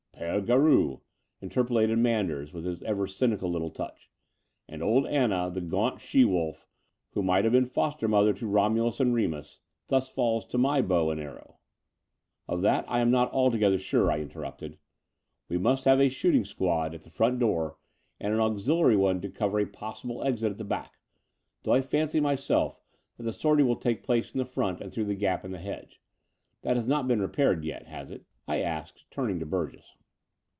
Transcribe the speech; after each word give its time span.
"P6re 0.23 0.45
Garou," 0.45 0.99
interpolated 1.41 1.97
Manders, 1.97 2.53
with 2.53 2.63
his 2.63 2.81
ever 2.83 3.05
cynical 3.07 3.51
little 3.51 3.71
touch. 3.71 4.09
"And 4.69 4.81
old 4.83 5.05
Anna, 5.07 5.49
the 5.49 5.61
gatmt 5.61 5.99
she 5.99 6.23
wolf, 6.25 6.67
who 7.13 7.21
might 7.23 7.43
have 7.43 7.51
been 7.51 7.65
foster 7.65 8.07
mother 8.07 8.31
to 8.33 8.45
Romulus 8.47 8.99
and 9.01 9.13
Remus, 9.15 9.59
thus 9.87 10.09
falls 10.09 10.45
to 10.45 10.57
my 10.59 10.79
bow 10.83 11.09
and 11.09 11.19
arrow?" 11.19 11.57
"Of 12.47 12.61
that 12.61 12.85
I 12.87 12.99
am 13.01 13.09
not 13.11 13.33
altogether 13.33 13.77
sure," 13.79 14.09
I 14.11 14.17
inter 14.17 14.41
rupted. 14.41 14.77
"We 15.49 15.57
must 15.57 15.83
have 15.85 15.99
a 15.99 16.07
shooting 16.07 16.45
squad 16.45 16.93
at 16.93 17.01
the 17.01 17.09
The 17.09 17.17
Dower 17.17 17.77
House 18.21 18.21
243 18.21 18.29
front 18.29 18.33
door, 18.33 18.33
and 18.33 18.33
an 18.33 18.39
atixiliary 18.39 18.95
one 18.97 19.21
to 19.21 19.29
cover 19.29 19.59
a 19.59 19.65
possible 19.65 20.23
exit 20.23 20.51
at 20.51 20.57
the 20.57 20.63
back, 20.63 20.99
though 21.63 21.73
I 21.73 21.81
fancy 21.81 22.19
myself 22.19 22.79
that 23.17 23.23
the 23.23 23.33
>sortie 23.33 23.63
will 23.63 23.75
take 23.75 24.03
place 24.03 24.29
from 24.29 24.37
the 24.37 24.45
front 24.45 24.81
and 24.81 24.93
through 24.93 25.05
the 25.05 25.15
gap 25.15 25.43
in 25.43 25.51
the 25.51 25.57
hedge. 25.59 25.99
That 26.61 26.75
has 26.77 26.87
not 26.87 27.07
been 27.07 27.21
repaired 27.21 27.65
yet, 27.65 27.87
has 27.87 28.11
it?" 28.11 28.25
I 28.47 28.59
asked, 28.61 29.05
turning 29.11 29.39
to 29.39 29.45
Burgess. 29.47 29.95